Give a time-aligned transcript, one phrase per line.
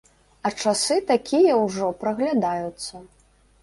[0.49, 3.09] А часы такія ўжо праглядаюцца.